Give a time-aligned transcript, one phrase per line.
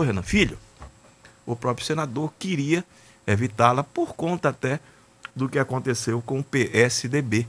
[0.00, 0.58] Renan Filho,
[1.44, 2.84] o próprio senador queria
[3.26, 4.80] evitá-la por conta até
[5.34, 7.46] do que aconteceu com o PSDB.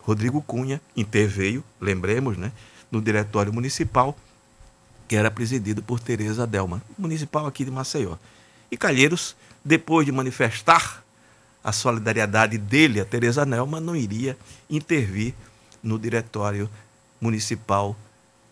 [0.00, 2.52] Rodrigo Cunha interveio, lembremos, né,
[2.90, 4.16] no diretório municipal,
[5.06, 8.16] que era presidido por Tereza Delma, municipal aqui de Maceió.
[8.70, 11.04] E Calheiros, depois de manifestar
[11.62, 14.36] a solidariedade dele a Tereza Delma, não iria
[14.68, 15.34] intervir
[15.82, 16.68] no diretório
[17.20, 17.96] municipal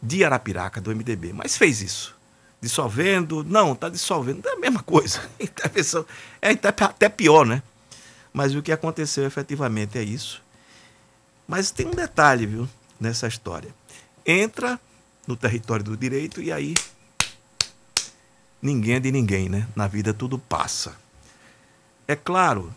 [0.03, 2.20] de Arapiraca do MDB, mas fez isso.
[2.61, 5.21] Dissolvendo, não, está dissolvendo, é a mesma coisa.
[5.41, 6.05] Intervenção
[6.43, 7.63] é até pior, né?
[8.33, 10.43] Mas o que aconteceu efetivamente é isso.
[11.49, 13.75] Mas tem um detalhe, viu, nessa história.
[14.25, 14.79] Entra
[15.27, 16.75] no território do direito e aí
[18.61, 19.67] ninguém é de ninguém, né?
[19.75, 20.95] Na vida tudo passa.
[22.07, 22.73] É claro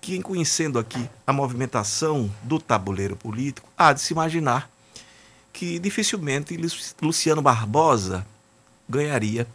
[0.00, 4.70] que, conhecendo aqui a movimentação do tabuleiro político, há de se imaginar
[5.52, 6.58] que dificilmente
[7.00, 8.26] Luciano Barbosa
[8.88, 9.46] ganharia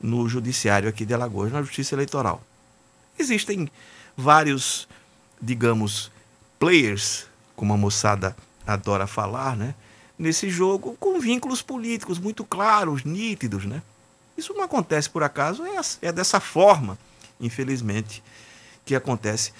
[0.00, 2.42] no judiciário aqui de Alagoas, na justiça eleitoral.
[3.18, 3.68] Existem
[4.16, 4.88] vários,
[5.40, 6.10] digamos,
[6.58, 7.26] players,
[7.56, 9.74] como a moçada adora falar, né?
[10.18, 13.82] Nesse jogo com vínculos políticos muito claros, nítidos, né?
[14.36, 16.98] Isso não acontece por acaso, é, é dessa forma,
[17.40, 18.22] infelizmente,
[18.84, 19.52] que acontece.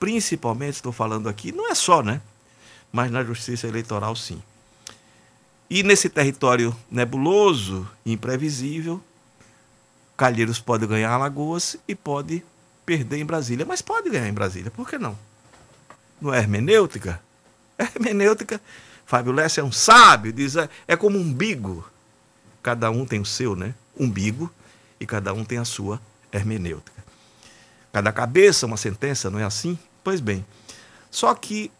[0.00, 2.20] Principalmente, estou falando aqui, não é só, né?
[2.92, 4.42] Mas na justiça eleitoral, sim.
[5.68, 9.02] E nesse território nebuloso, imprevisível,
[10.16, 12.42] Calheiros pode ganhar Alagoas e pode
[12.86, 13.66] perder em Brasília.
[13.66, 15.18] Mas pode ganhar em Brasília, por que não?
[16.20, 17.20] Não é hermenêutica?
[17.78, 18.58] É hermenêutica,
[19.04, 21.84] Fábio Lessa é um sábio, diz, é, é como um umbigo.
[22.62, 23.74] Cada um tem o seu, né?
[23.98, 24.50] Umbigo,
[24.98, 26.00] e cada um tem a sua
[26.32, 27.04] hermenêutica.
[27.92, 29.78] Cada cabeça uma sentença, não é assim?
[30.02, 30.44] Pois bem.
[31.10, 31.70] Só que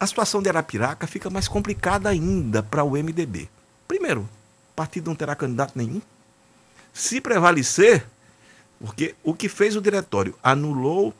[0.00, 3.50] a situação de Arapiraca fica mais complicada ainda para o MDB.
[3.86, 6.00] Primeiro, o partido não terá candidato nenhum.
[6.90, 8.06] Se prevalecer,
[8.80, 11.14] porque o que fez o diretório anulou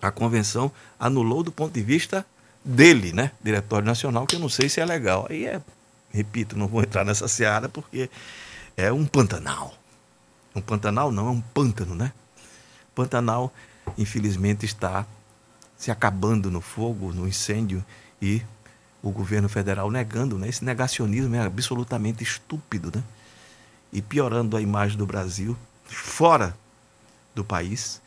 [0.00, 2.24] a convenção, anulou do ponto de vista
[2.64, 3.32] dele, né?
[3.42, 5.26] Diretório Nacional, que eu não sei se é legal.
[5.28, 5.60] Aí é,
[6.12, 8.08] repito, não vou entrar nessa seara porque
[8.76, 9.74] é um pantanal.
[10.54, 12.12] Um pantanal não, é um pântano, né?
[12.94, 13.52] Pantanal,
[13.98, 15.04] infelizmente, está
[15.80, 17.82] se acabando no fogo, no incêndio
[18.20, 18.42] e
[19.02, 20.46] o governo federal negando, né?
[20.46, 23.02] Esse negacionismo é absolutamente estúpido, né?
[23.90, 26.54] E piorando a imagem do Brasil fora
[27.34, 28.02] do país.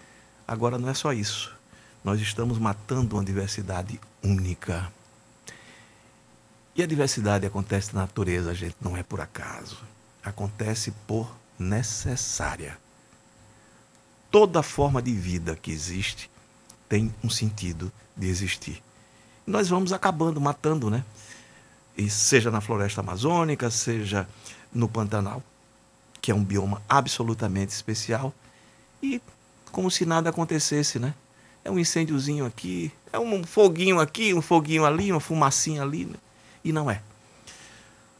[0.47, 1.51] Agora não é só isso.
[2.03, 4.93] Nós estamos matando uma diversidade única.
[6.75, 9.79] E a diversidade acontece na natureza, gente, não é por acaso.
[10.23, 12.77] Acontece por necessária.
[14.29, 16.29] Toda forma de vida que existe
[16.93, 18.79] tem um sentido de existir.
[19.47, 21.03] Nós vamos acabando, matando, né?
[21.97, 24.29] E seja na floresta amazônica, seja
[24.71, 25.41] no Pantanal,
[26.21, 28.31] que é um bioma absolutamente especial,
[29.01, 29.19] e
[29.71, 31.15] como se nada acontecesse, né?
[31.65, 36.17] É um incêndiozinho aqui, é um foguinho aqui, um foguinho ali, uma fumacinha ali, né?
[36.63, 37.01] e não é.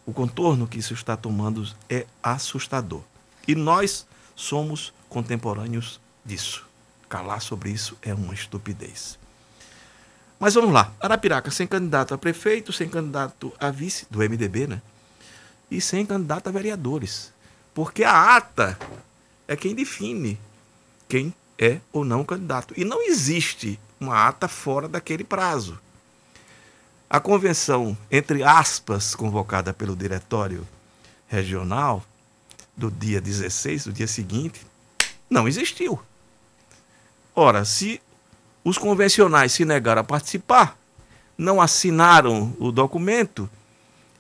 [0.03, 3.03] O contorno que isso está tomando é assustador.
[3.47, 6.72] E nós somos contemporâneos disso.
[7.13, 9.19] Calar sobre isso é uma estupidez.
[10.40, 10.91] Mas vamos lá.
[11.00, 14.81] Arapiraca sem candidato a prefeito, sem candidato a vice do MDB, né?
[15.69, 17.31] E sem candidato a vereadores.
[17.72, 18.79] Porque a ata
[19.47, 20.40] é quem define
[21.07, 22.74] quem é ou não candidato.
[22.75, 25.78] E não existe uma ata fora daquele prazo.
[27.07, 30.68] A convenção, entre aspas, convocada pelo diretório
[31.28, 32.03] regional,
[32.75, 34.66] do dia 16, do dia seguinte,
[35.30, 36.01] não existiu.
[37.35, 37.99] Ora, se
[38.63, 40.77] os convencionais se negaram a participar,
[41.38, 43.49] não assinaram o documento,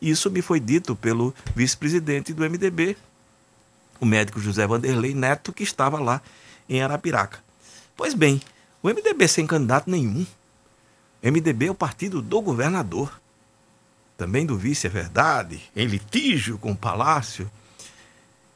[0.01, 2.97] isso me foi dito pelo vice-presidente do MDB,
[3.99, 6.21] o médico José Vanderlei Neto, que estava lá
[6.67, 7.39] em Arapiraca.
[7.95, 8.41] Pois bem,
[8.81, 10.25] o MDB sem candidato nenhum.
[11.21, 13.21] MDB é o partido do governador.
[14.17, 17.49] Também do vice, é verdade, em litígio com o Palácio.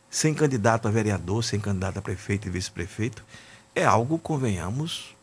[0.09, 3.23] Sem candidato a vereador, sem candidato a prefeito e vice-prefeito
[3.77, 5.15] é algo, convenhamos,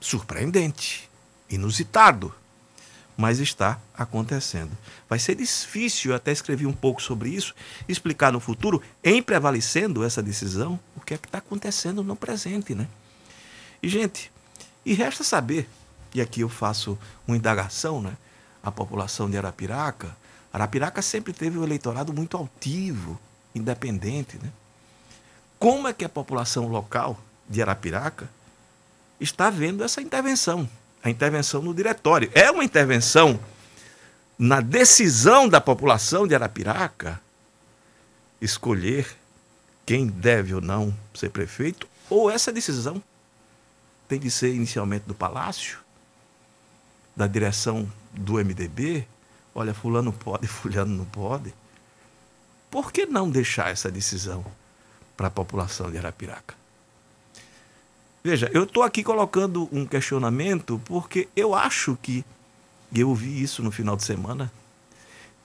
[0.00, 1.08] surpreendente,
[1.50, 2.34] inusitado,
[3.16, 4.70] mas está acontecendo.
[5.08, 7.54] Vai ser difícil, eu até escrevi um pouco sobre isso,
[7.88, 12.74] explicar no futuro, em prevalecendo essa decisão, o que é que está acontecendo no presente,
[12.74, 12.88] né?
[13.82, 14.30] E, gente,
[14.84, 15.68] e resta saber,
[16.14, 18.16] e aqui eu faço uma indagação, né?
[18.62, 20.16] A população de Arapiraca,
[20.52, 23.20] Arapiraca sempre teve um eleitorado muito altivo,
[23.54, 24.50] independente, né?
[25.58, 27.18] Como é que a população local
[27.48, 28.28] de Arapiraca
[29.20, 30.68] está vendo essa intervenção,
[31.02, 32.30] a intervenção no diretório.
[32.34, 33.40] É uma intervenção
[34.38, 37.20] na decisão da população de Arapiraca
[38.40, 39.16] escolher
[39.84, 43.02] quem deve ou não ser prefeito, ou essa decisão
[44.06, 45.78] tem de ser inicialmente do Palácio,
[47.16, 49.06] da direção do MDB,
[49.54, 51.52] olha, fulano pode, fulano não pode.
[52.70, 54.44] Por que não deixar essa decisão
[55.16, 56.54] para a população de Arapiraca?
[58.28, 62.22] Veja, eu estou aqui colocando um questionamento porque eu acho que,
[62.92, 64.52] e eu vi isso no final de semana,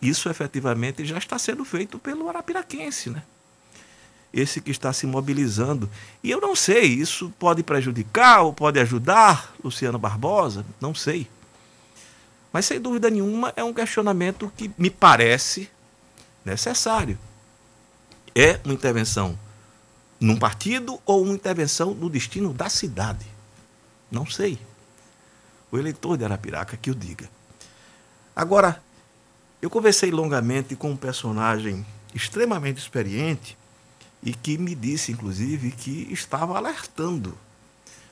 [0.01, 3.24] isso efetivamente já está sendo feito pelo arapiraquense, né?
[4.33, 5.89] Esse que está se mobilizando.
[6.21, 11.30] E eu não sei, isso pode prejudicar ou pode ajudar Luciano Barbosa, não sei.
[12.51, 15.69] Mas sem dúvida nenhuma é um questionamento que me parece
[16.44, 17.18] necessário.
[18.35, 19.39] É uma intervenção
[20.23, 23.25] num partido ou uma intervenção no destino da cidade?
[24.09, 24.57] Não sei.
[25.69, 27.29] O eleitor de Arapiraca que o diga.
[28.33, 28.81] Agora,
[29.61, 31.85] eu conversei longamente com um personagem
[32.15, 33.57] extremamente experiente
[34.23, 37.37] e que me disse, inclusive, que estava alertando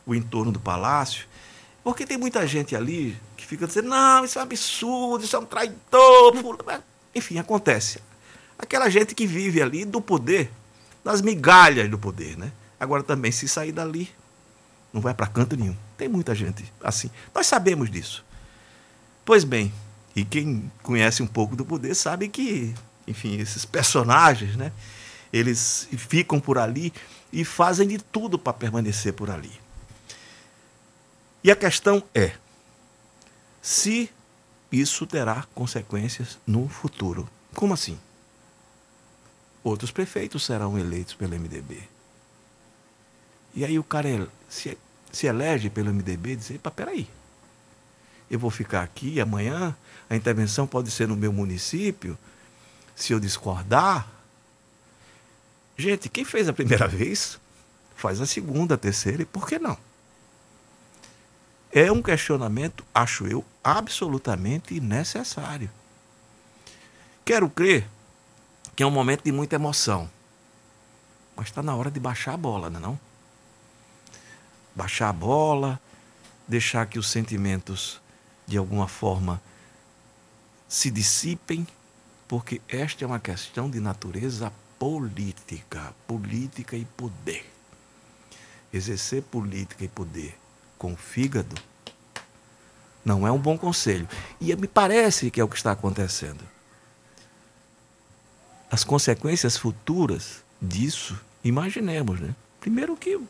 [0.05, 1.25] o entorno do palácio,
[1.81, 5.39] porque tem muita gente ali que fica dizendo: não, isso é um absurdo, isso é
[5.39, 6.33] um traidor.
[7.15, 7.99] Enfim, acontece.
[8.59, 10.51] Aquela gente que vive ali do poder
[11.03, 12.51] das migalhas do poder, né?
[12.79, 14.09] Agora também, se sair dali,
[14.91, 15.75] não vai para canto nenhum.
[15.97, 17.09] Tem muita gente assim.
[17.33, 18.25] Nós sabemos disso.
[19.23, 19.71] Pois bem,
[20.15, 22.73] e quem conhece um pouco do poder sabe que,
[23.07, 24.71] enfim, esses personagens, né?
[25.31, 26.91] Eles ficam por ali
[27.31, 29.51] e fazem de tudo para permanecer por ali.
[31.43, 32.33] E a questão é
[33.61, 34.09] se
[34.71, 37.27] isso terá consequências no futuro.
[37.53, 37.97] Como assim?
[39.63, 41.81] Outros prefeitos serão eleitos pelo MDB.
[43.53, 44.77] E aí o cara se,
[45.11, 47.07] se elege pelo MDB e diz, epa, peraí,
[48.29, 49.75] eu vou ficar aqui amanhã,
[50.09, 52.17] a intervenção pode ser no meu município,
[52.95, 54.07] se eu discordar.
[55.77, 57.39] Gente, quem fez a primeira vez,
[57.95, 59.77] faz a segunda, a terceira, e por que não?
[61.73, 65.69] É um questionamento, acho eu, absolutamente necessário.
[67.23, 67.87] Quero crer
[68.75, 70.09] que é um momento de muita emoção.
[71.35, 72.99] Mas está na hora de baixar a bola, não é não?
[74.75, 75.79] Baixar a bola,
[76.47, 78.01] deixar que os sentimentos,
[78.47, 79.41] de alguma forma,
[80.67, 81.67] se dissipem,
[82.27, 87.45] porque esta é uma questão de natureza política, política e poder.
[88.73, 90.37] Exercer política e poder
[90.77, 91.55] com fígado
[93.03, 94.07] não é um bom conselho.
[94.39, 96.43] E me parece que é o que está acontecendo
[98.71, 102.33] as consequências futuras disso, imaginemos, né?
[102.61, 103.27] Primeiro que o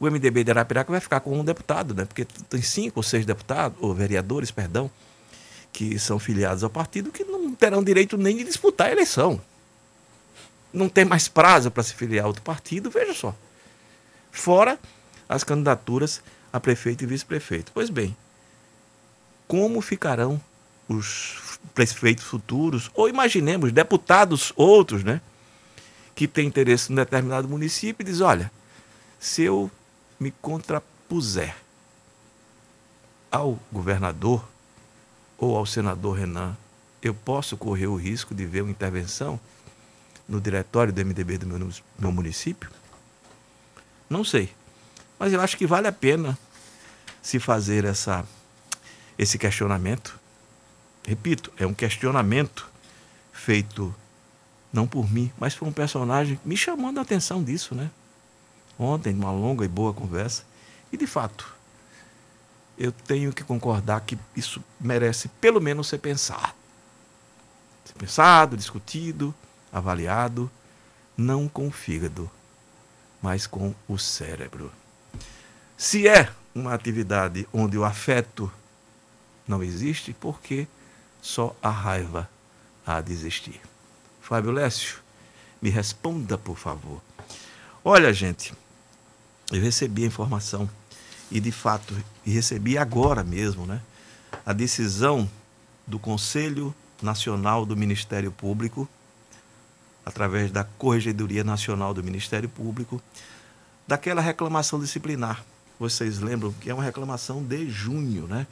[0.00, 2.04] MDB de Arapiraca vai ficar com um deputado, né?
[2.04, 4.88] Porque tem cinco ou seis deputados, ou vereadores, perdão,
[5.72, 9.40] que são filiados ao partido que não terão direito nem de disputar a eleição.
[10.72, 13.34] Não tem mais prazo para se filiar a outro partido, veja só.
[14.30, 14.78] Fora
[15.28, 16.22] as candidaturas
[16.52, 17.72] a prefeito e vice-prefeito.
[17.74, 18.16] Pois bem,
[19.48, 20.40] como ficarão
[20.90, 25.20] os prefeitos futuros, ou imaginemos deputados outros, né,
[26.14, 28.50] que têm interesse em determinado município e diz, olha,
[29.18, 29.70] se eu
[30.18, 31.54] me contrapuser
[33.30, 34.46] ao governador
[35.38, 36.56] ou ao senador Renan,
[37.00, 39.40] eu posso correr o risco de ver uma intervenção
[40.28, 42.68] no diretório do MDB do meu, meu município?
[44.08, 44.52] Não sei.
[45.18, 46.36] Mas eu acho que vale a pena
[47.22, 48.26] se fazer essa,
[49.16, 50.19] esse questionamento
[51.06, 52.68] repito, é um questionamento
[53.32, 53.94] feito
[54.72, 57.90] não por mim, mas por um personagem me chamando a atenção disso, né?
[58.78, 60.44] Ontem, numa longa e boa conversa.
[60.92, 61.54] E de fato,
[62.78, 66.54] eu tenho que concordar que isso merece pelo menos ser pensado.
[67.84, 69.34] Ser pensado, discutido,
[69.72, 70.50] avaliado,
[71.16, 72.30] não com o fígado,
[73.20, 74.72] mas com o cérebro.
[75.76, 78.50] Se é uma atividade onde o afeto
[79.46, 80.66] não existe, por que
[81.20, 82.28] só a raiva
[82.86, 83.60] há de existir.
[84.20, 85.00] Fábio Lécio,
[85.60, 87.00] me responda, por favor.
[87.84, 88.54] Olha, gente,
[89.50, 90.68] eu recebi a informação
[91.30, 93.80] e, de fato, recebi agora mesmo, né?
[94.44, 95.28] A decisão
[95.86, 98.88] do Conselho Nacional do Ministério Público,
[100.04, 103.00] através da Corregedoria Nacional do Ministério Público,
[103.86, 105.44] daquela reclamação disciplinar.
[105.78, 108.46] Vocês lembram que é uma reclamação de junho, né?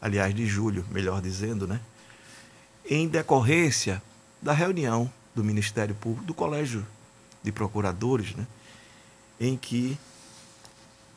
[0.00, 1.80] Aliás, de julho, melhor dizendo, né?
[2.88, 4.02] Em decorrência
[4.40, 6.86] da reunião do Ministério Público, do Colégio
[7.42, 8.46] de Procuradores, né,
[9.38, 9.98] em que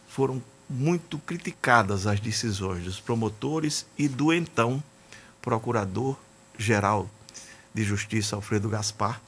[0.07, 4.83] foram muito criticadas as decisões dos promotores e do então
[5.41, 7.09] Procurador-Geral
[7.73, 9.21] de Justiça, Alfredo Gaspar,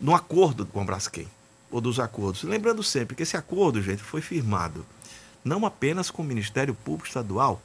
[0.00, 1.28] no acordo com a Braskem,
[1.70, 2.42] ou dos acordos.
[2.42, 4.84] Lembrando sempre que esse acordo, gente, foi firmado
[5.44, 7.60] não apenas com o Ministério Público Estadual,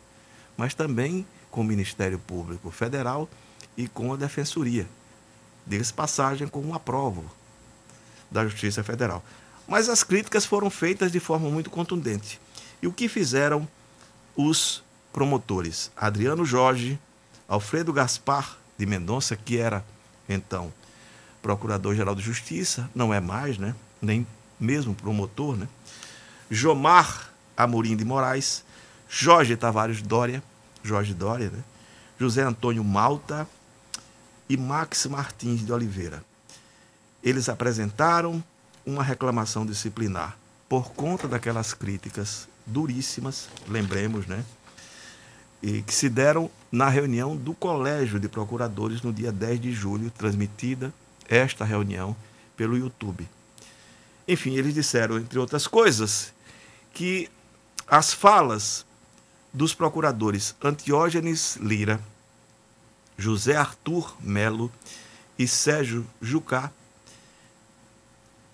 [0.55, 3.29] mas também com o Ministério Público Federal
[3.77, 4.87] e com a Defensoria.
[5.65, 7.23] Diga-se passagem com um aprovo
[8.31, 9.23] da Justiça Federal.
[9.67, 12.39] Mas as críticas foram feitas de forma muito contundente.
[12.81, 13.67] E o que fizeram
[14.35, 15.91] os promotores?
[15.95, 16.99] Adriano Jorge,
[17.47, 19.85] Alfredo Gaspar de Mendonça, que era
[20.27, 20.73] então
[21.41, 23.75] procurador-geral de Justiça, não é mais, né?
[24.01, 24.25] Nem
[24.59, 25.67] mesmo promotor, né?
[26.49, 28.63] Jomar Amorim de Moraes,
[29.09, 30.43] Jorge Tavares Dória,
[30.83, 31.63] Jorge Dória, né?
[32.19, 33.47] José Antônio Malta
[34.49, 36.23] e Max Martins de Oliveira.
[37.23, 38.43] Eles apresentaram
[38.85, 40.37] uma reclamação disciplinar
[40.69, 44.43] por conta daquelas críticas duríssimas, lembremos, né?
[45.61, 50.11] E que se deram na reunião do Colégio de Procuradores no dia 10 de julho,
[50.11, 50.93] transmitida
[51.27, 52.15] esta reunião
[52.55, 53.27] pelo YouTube.
[54.27, 56.33] Enfim, eles disseram, entre outras coisas,
[56.93, 57.29] que
[57.87, 58.85] as falas
[59.53, 61.99] dos procuradores Antiógenes Lira,
[63.17, 64.71] José Arthur Melo
[65.37, 66.71] e Sérgio Jucá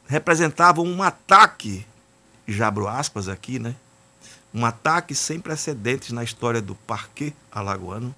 [0.08, 1.86] representavam um ataque,
[2.48, 3.75] já abro aspas aqui, né?
[4.53, 8.13] Um ataque sem precedentes na história do parquê alagoano,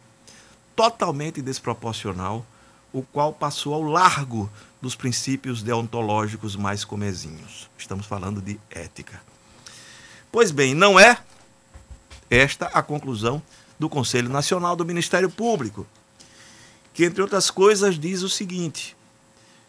[0.76, 2.46] totalmente desproporcional,
[2.92, 4.50] o qual passou ao largo
[4.82, 7.70] dos princípios deontológicos mais comezinhos.
[7.78, 9.22] Estamos falando de ética.
[10.32, 11.18] Pois bem, não é
[12.30, 13.42] esta a conclusão
[13.80, 15.88] do Conselho Nacional do Ministério Público,
[16.96, 18.96] que, entre outras coisas, diz o seguinte: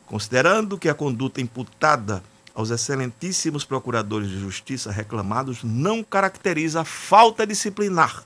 [0.07, 2.23] considerando que a conduta imputada
[2.55, 8.25] aos excelentíssimos procuradores de justiça reclamados não caracteriza falta disciplinar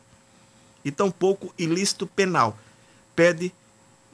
[0.84, 2.56] e tampouco ilícito penal,
[3.16, 3.52] pede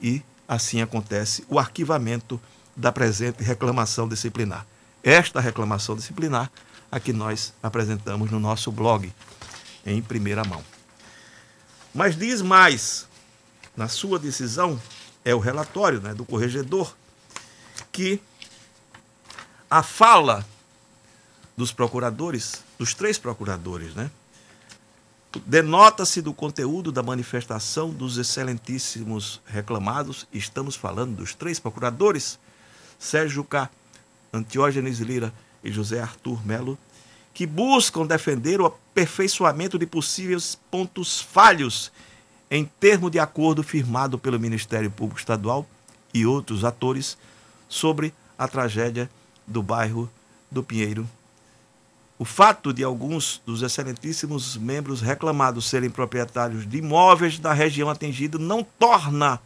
[0.01, 2.39] e assim acontece o arquivamento
[2.75, 4.65] da presente reclamação disciplinar.
[5.03, 6.49] Esta reclamação disciplinar
[6.89, 9.13] a que nós apresentamos no nosso blog
[9.85, 10.63] em primeira mão.
[11.93, 13.06] Mas diz mais,
[13.77, 14.81] na sua decisão,
[15.23, 16.95] é o relatório né, do corregedor
[17.91, 18.19] que
[19.69, 20.43] a fala
[21.55, 24.09] dos procuradores, dos três procuradores, né?
[25.45, 32.39] Denota-se do conteúdo da manifestação dos excelentíssimos reclamados, estamos falando dos três procuradores,
[32.97, 33.69] Sérgio K.,
[34.33, 36.77] Antiógenes Lira e José Arthur Melo,
[37.33, 41.91] que buscam defender o aperfeiçoamento de possíveis pontos falhos
[42.49, 45.67] em termo de acordo firmado pelo Ministério Público Estadual
[46.13, 47.17] e outros atores
[47.67, 49.09] sobre a tragédia
[49.45, 50.09] do bairro
[50.49, 51.07] do Pinheiro.
[52.19, 58.39] O fato de alguns dos excelentíssimos membros reclamados serem proprietários de imóveis da região atingida
[58.39, 59.39] não torna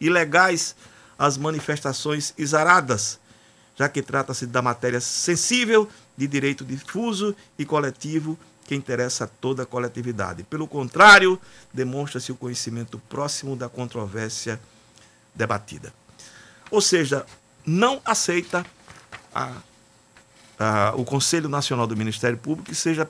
[0.00, 0.76] ilegais
[1.18, 3.18] as manifestações exaradas,
[3.74, 9.62] já que trata-se da matéria sensível de direito difuso e coletivo que interessa a toda
[9.62, 10.42] a coletividade.
[10.42, 11.40] Pelo contrário,
[11.72, 14.60] demonstra-se o conhecimento próximo da controvérsia
[15.34, 15.92] debatida.
[16.70, 17.26] Ou seja,
[17.66, 18.64] não aceita
[19.34, 19.52] a,
[20.58, 23.08] a, o Conselho Nacional do Ministério Público que seja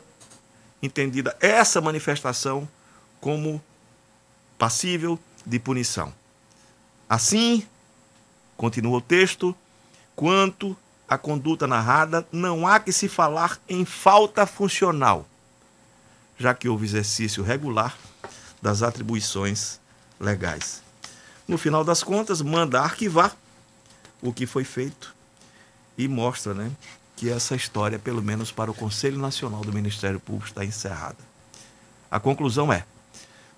[0.82, 2.68] entendida essa manifestação
[3.20, 3.62] como
[4.58, 6.12] passível de punição.
[7.08, 7.66] Assim,
[8.56, 9.54] continua o texto,
[10.16, 10.76] quanto
[11.08, 15.26] à conduta narrada, não há que se falar em falta funcional,
[16.38, 17.96] já que houve exercício regular
[18.60, 19.78] das atribuições
[20.18, 20.82] legais.
[21.46, 23.36] No final das contas, manda arquivar
[24.22, 25.14] o que foi feito
[25.96, 26.70] e mostra né,
[27.16, 31.18] que essa história, pelo menos para o Conselho Nacional do Ministério Público, está encerrada.
[32.10, 32.84] A conclusão é: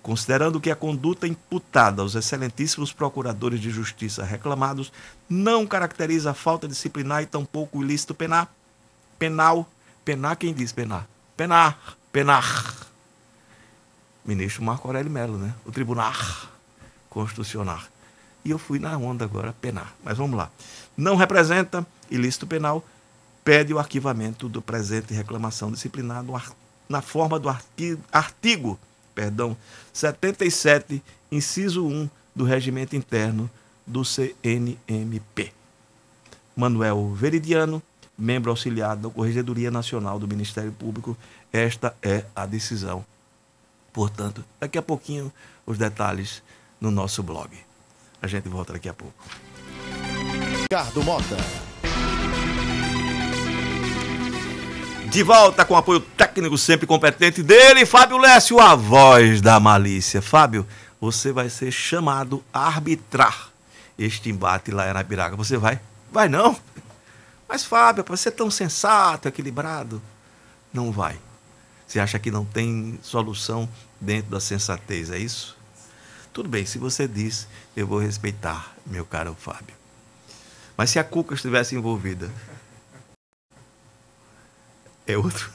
[0.03, 4.91] considerando que a conduta imputada aos excelentíssimos procuradores de justiça reclamados
[5.29, 8.47] não caracteriza a falta disciplinar e tampouco o ilícito penal,
[9.17, 9.69] penal,
[10.03, 11.07] penar quem diz penar?
[11.35, 12.75] Penar, penar.
[14.25, 15.53] Ministro Marco Aurélio Melo, né?
[15.63, 16.15] O Tribunal
[17.11, 17.79] Constitucional
[18.43, 19.93] e eu fui na onda agora penar.
[20.03, 20.49] Mas vamos lá.
[20.95, 22.83] Não representa ilícito penal,
[23.43, 26.25] pede o arquivamento do presente reclamação disciplinar
[26.89, 28.79] na forma do artigo, artigo
[29.13, 29.55] perdão,
[29.93, 33.47] 77, inciso 1 do regimento interno
[33.85, 35.51] do CNMP.
[36.55, 37.79] Manuel Veridiano,
[38.17, 41.15] membro auxiliar da Corregedoria Nacional do Ministério Público,
[41.53, 43.05] esta é a decisão.
[43.93, 45.31] Portanto, daqui a pouquinho
[45.65, 46.41] os detalhes
[46.79, 47.49] no nosso blog.
[48.21, 49.13] A gente volta daqui a pouco.
[50.61, 51.37] Ricardo Mota.
[55.09, 60.21] De volta com apoio técnico sempre competente dele, Fábio Lécio, a voz da malícia.
[60.21, 60.67] Fábio,
[60.99, 63.49] você vai ser chamado a arbitrar
[63.97, 65.35] este embate lá em Arapiraca.
[65.35, 65.79] Você vai?
[66.11, 66.57] Vai não?
[67.47, 70.01] Mas, Fábio, para ser tão sensato, equilibrado,
[70.73, 71.17] não vai.
[71.87, 73.69] Você acha que não tem solução
[74.01, 75.55] dentro da sensatez, é isso?
[76.33, 79.75] Tudo bem, se você diz, eu vou respeitar, meu caro Fábio.
[80.75, 82.29] Mas se a Cuca estivesse envolvida,
[85.07, 85.49] é outro,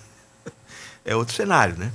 [1.04, 1.92] é outro cenário, né?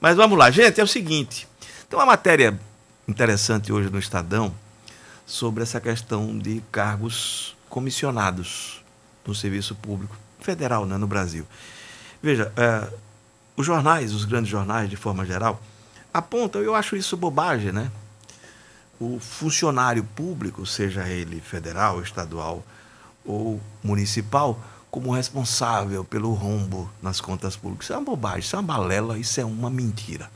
[0.00, 1.48] Mas vamos lá, gente, é o seguinte.
[1.90, 2.58] Tem uma matéria
[3.06, 4.54] interessante hoje no Estadão
[5.26, 8.81] sobre essa questão de cargos comissionados
[9.26, 11.46] no serviço público federal né, no Brasil.
[12.22, 12.92] Veja, é,
[13.56, 15.60] os jornais, os grandes jornais de forma geral,
[16.12, 17.90] apontam, eu acho isso bobagem, né?
[19.00, 22.64] O funcionário público, seja ele federal, estadual
[23.24, 24.58] ou municipal,
[24.90, 27.86] como responsável pelo rombo nas contas públicas.
[27.86, 30.30] Isso é uma bobagem, isso é uma balela, isso é uma mentira.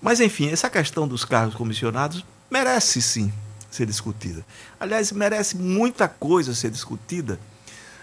[0.00, 3.32] Mas, enfim, essa questão dos cargos comissionados merece sim
[3.74, 4.44] ser discutida.
[4.78, 7.38] Aliás, merece muita coisa ser discutida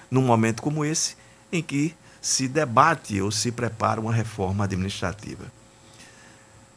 [0.09, 1.15] num momento como esse,
[1.51, 5.45] em que se debate ou se prepara uma reforma administrativa.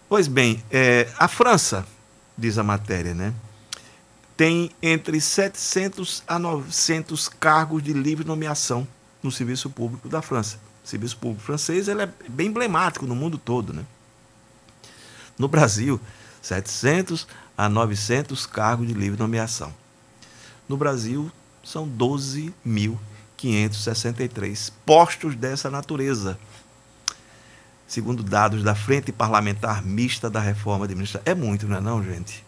[0.08, 1.86] Pois bem, é, a França,
[2.36, 3.32] diz a matéria, né,
[4.36, 8.86] tem entre 700 a 900 cargos de livre nomeação
[9.22, 10.58] no serviço público da França.
[10.84, 13.72] O serviço público francês ele é bem emblemático no mundo todo.
[13.72, 13.84] Né?
[15.38, 16.00] No Brasil,
[16.42, 19.72] 700 a 900 cargos de livre nomeação.
[20.68, 21.32] No Brasil,
[21.62, 26.36] são 12.563 postos dessa natureza,
[27.86, 31.30] segundo dados da Frente Parlamentar Mista da Reforma Administrativa.
[31.30, 32.44] É muito, não é não, gente?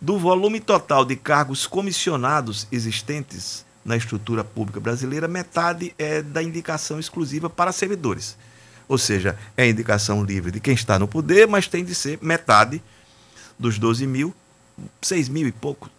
[0.00, 7.00] Do volume total de cargos comissionados existentes na estrutura pública brasileira, metade é da indicação
[7.00, 8.36] exclusiva para servidores.
[8.88, 12.82] Ou seja, é indicação livre de quem está no poder, mas tem de ser metade
[13.58, 14.34] dos 12 mil,
[15.02, 15.90] 6 mil e pouco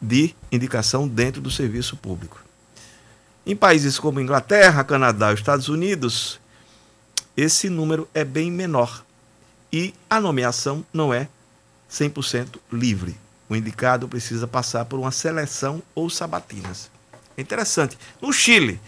[0.00, 2.42] de indicação dentro do serviço público.
[3.44, 6.40] Em países como Inglaterra, Canadá e Estados Unidos,
[7.36, 9.04] esse número é bem menor.
[9.72, 11.28] E a nomeação não é
[11.90, 13.16] 100% livre.
[13.48, 16.90] O indicado precisa passar por uma seleção ou sabatinas.
[17.36, 17.98] É interessante.
[18.20, 18.80] No Chile,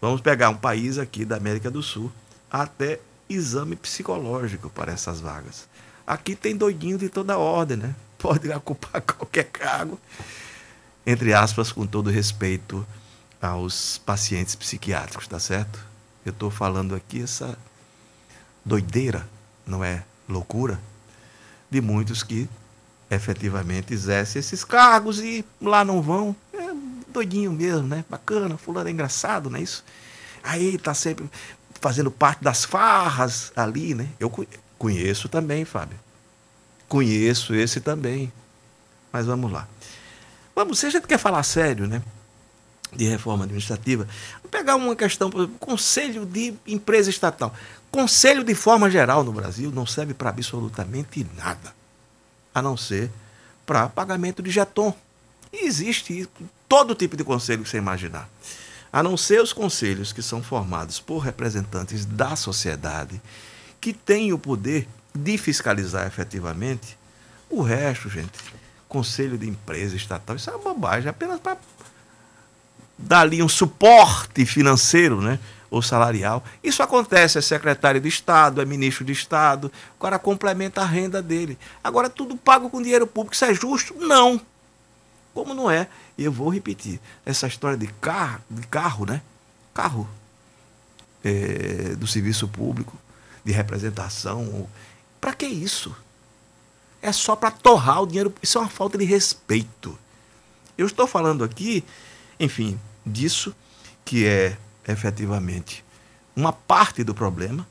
[0.00, 2.10] vamos pegar um país aqui da América do Sul,
[2.50, 5.68] até exame psicológico para essas vagas.
[6.06, 7.94] Aqui tem doidinho de toda ordem, né?
[8.18, 9.98] Pode ocupar qualquer cargo,
[11.06, 12.86] entre aspas, com todo respeito
[13.40, 15.78] aos pacientes psiquiátricos, tá certo?
[16.24, 17.56] Eu estou falando aqui essa
[18.64, 19.26] doideira,
[19.66, 20.78] não é loucura?
[21.70, 22.48] de muitos que
[23.08, 26.34] efetivamente exercem esses cargos e lá não vão.
[27.10, 28.04] Doidinho mesmo, né?
[28.08, 29.84] Bacana, fulano é engraçado, não é isso?
[30.42, 31.28] Aí tá sempre
[31.80, 34.08] fazendo parte das farras ali, né?
[34.18, 34.32] Eu
[34.78, 35.98] conheço também, Fábio.
[36.88, 38.32] Conheço esse também.
[39.12, 39.66] Mas vamos lá.
[40.54, 42.02] Vamos, se a gente quer falar sério, né?
[42.92, 44.06] De reforma administrativa,
[44.42, 47.54] vou pegar uma questão, por exemplo, conselho de empresa estatal.
[47.90, 51.74] Conselho, de forma geral, no Brasil, não serve para absolutamente nada,
[52.54, 53.10] a não ser
[53.64, 54.92] para pagamento de jeton.
[55.52, 56.28] E existe
[56.70, 58.30] todo tipo de conselho que você imaginar.
[58.92, 63.20] A não ser os conselhos que são formados por representantes da sociedade,
[63.80, 66.96] que têm o poder de fiscalizar efetivamente,
[67.48, 68.38] o resto, gente,
[68.88, 71.56] conselho de empresa estatal, isso é uma bobagem, apenas para
[72.96, 75.40] dar ali um suporte financeiro, né?
[75.70, 76.44] ou salarial.
[76.62, 81.22] Isso acontece, é secretário de Estado, é ministro de Estado, o cara complementa a renda
[81.22, 81.58] dele.
[81.82, 83.94] Agora, tudo pago com dinheiro público, isso é justo?
[83.98, 84.40] Não.
[85.34, 85.88] Como não é?
[86.18, 89.22] E eu vou repetir, essa história de carro, de carro né?
[89.72, 90.08] Carro
[91.24, 92.96] é, do serviço público,
[93.44, 94.68] de representação.
[95.20, 95.94] Para que isso?
[97.02, 98.34] É só para torrar o dinheiro.
[98.42, 99.98] Isso é uma falta de respeito.
[100.76, 101.84] Eu estou falando aqui,
[102.38, 103.54] enfim, disso
[104.04, 105.84] que é efetivamente
[106.34, 107.66] uma parte do problema.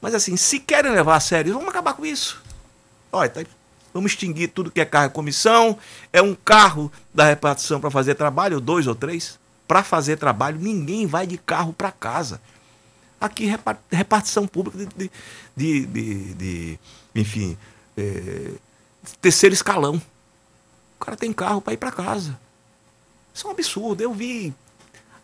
[0.00, 2.42] Mas assim, se querem levar a sério, vamos acabar com isso.
[3.12, 3.44] Olha, tá,
[3.92, 5.78] vamos extinguir tudo que é carro e comissão.
[6.12, 9.38] É um carro da repartição para fazer trabalho, dois ou três.
[9.66, 12.40] Para fazer trabalho, ninguém vai de carro para casa.
[13.20, 13.52] Aqui,
[13.90, 15.10] repartição pública de,
[15.56, 16.78] de, de, de
[17.14, 17.56] enfim,
[17.96, 18.52] é,
[19.20, 20.00] terceiro escalão.
[20.96, 22.38] O cara tem carro para ir para casa.
[23.32, 24.02] Isso é um absurdo.
[24.02, 24.54] Eu vi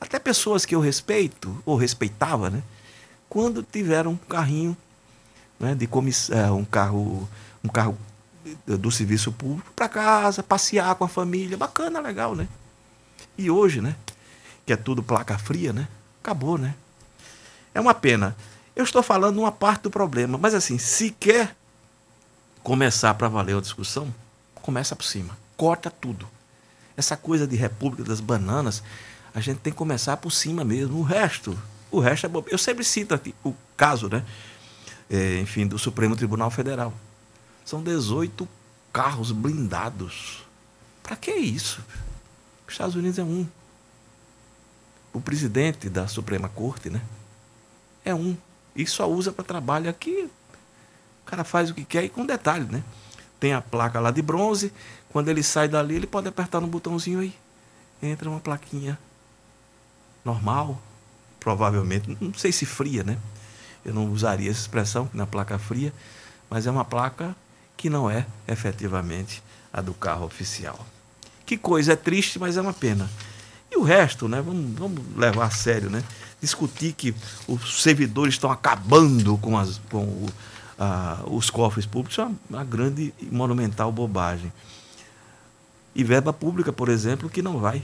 [0.01, 2.63] até pessoas que eu respeito, ou respeitava, né?
[3.29, 4.77] Quando tiveram um carrinho
[5.59, 7.29] né, de comissão, um carro,
[7.65, 7.99] um carro
[8.67, 12.49] do serviço público para casa, passear com a família, bacana, legal, né?
[13.37, 13.97] E hoje, né?
[14.65, 15.89] Que é tudo placa fria, né?
[16.23, 16.75] Acabou, né?
[17.75, 18.37] É uma pena.
[18.75, 21.55] Eu estou falando uma parte do problema, mas assim, se quer
[22.63, 24.13] começar para valer a discussão,
[24.55, 25.37] começa por cima.
[25.57, 26.27] Corta tudo.
[26.97, 28.83] Essa coisa de República das Bananas,
[29.35, 30.99] a gente tem que começar por cima mesmo.
[30.99, 31.57] O resto,
[31.91, 32.55] o resto é bobeira.
[32.55, 34.25] Eu sempre cito aqui o caso, né?
[35.09, 36.93] É, enfim, do Supremo Tribunal Federal.
[37.67, 38.49] São 18
[38.93, 40.45] carros blindados.
[41.03, 41.81] Para que isso?
[42.65, 43.45] Os Estados Unidos é um.
[45.13, 47.03] O presidente da Suprema Corte, né?
[48.05, 48.37] É um.
[48.77, 50.31] E só usa para trabalho aqui.
[51.23, 52.85] O cara faz o que quer e com detalhe, né?
[53.41, 54.73] Tem a placa lá de bronze.
[55.11, 57.35] Quando ele sai dali, ele pode apertar no botãozinho aí.
[58.01, 58.97] Entra uma plaquinha
[60.25, 60.81] normal,
[61.41, 63.19] provavelmente, não sei se fria, né?
[63.85, 65.93] Eu não usaria essa expressão na placa fria,
[66.49, 67.35] mas é uma placa
[67.77, 70.87] que não é efetivamente a do carro oficial.
[71.45, 73.09] Que coisa é triste, mas é uma pena.
[73.71, 74.41] E o resto, né?
[74.41, 76.03] Vamos, vamos levar a sério, né?
[76.41, 77.15] Discutir que
[77.47, 80.27] os servidores estão acabando com, as, com o,
[80.79, 84.53] a, os cofres públicos é uma, uma grande e monumental bobagem.
[85.95, 87.83] E verba pública, por exemplo, que não vai.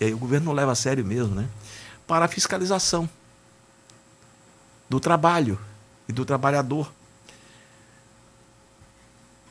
[0.00, 1.48] E aí o governo não leva a sério mesmo, né?
[2.06, 3.08] Para a fiscalização
[4.88, 5.58] do trabalho
[6.08, 6.92] e do trabalhador.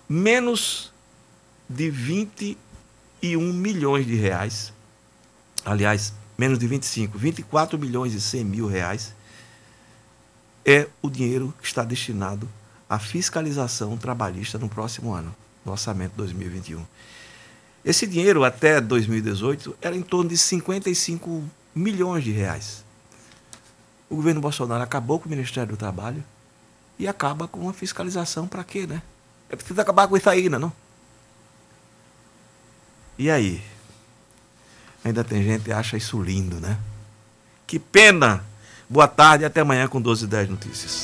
[0.07, 0.91] Menos
[1.69, 2.57] de 21
[3.53, 4.73] milhões de reais,
[5.65, 9.13] aliás, menos de 25, 24 milhões e 100 mil reais
[10.65, 12.49] é o dinheiro que está destinado
[12.89, 15.33] à fiscalização trabalhista no próximo ano,
[15.65, 16.85] no orçamento 2021.
[17.83, 21.43] Esse dinheiro até 2018 era em torno de 55
[21.75, 22.83] milhões de reais.
[24.09, 26.23] O governo Bolsonaro acabou com o Ministério do Trabalho
[26.99, 29.01] e acaba com a fiscalização para quê, né?
[29.53, 30.73] É preciso acabar com isso aí, né, não?
[33.19, 33.63] E aí?
[35.05, 36.79] Ainda tem gente que acha isso lindo, né?
[37.67, 38.43] Que pena!
[38.89, 41.01] Boa tarde e até amanhã com 12 e 10 notícias.